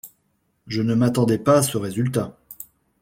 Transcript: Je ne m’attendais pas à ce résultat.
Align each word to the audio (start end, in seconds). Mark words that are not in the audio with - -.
Je 0.65 0.81
ne 0.81 0.95
m’attendais 0.95 1.37
pas 1.37 1.59
à 1.59 1.61
ce 1.61 1.77
résultat. 1.77 2.35